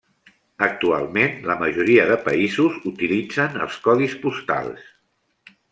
[0.67, 4.91] Actualment la majoria de països utilitzen els codis postals.